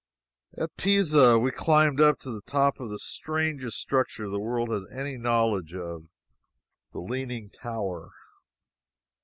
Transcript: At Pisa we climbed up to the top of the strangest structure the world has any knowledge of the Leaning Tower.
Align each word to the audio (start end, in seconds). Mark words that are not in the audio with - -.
At 0.57 0.75
Pisa 0.77 1.37
we 1.37 1.51
climbed 1.51 2.01
up 2.01 2.17
to 2.21 2.31
the 2.31 2.41
top 2.41 2.79
of 2.79 2.89
the 2.89 2.97
strangest 2.97 3.77
structure 3.77 4.27
the 4.27 4.39
world 4.39 4.69
has 4.69 4.83
any 4.91 5.15
knowledge 5.15 5.75
of 5.75 6.07
the 6.91 6.97
Leaning 7.01 7.51
Tower. 7.51 8.09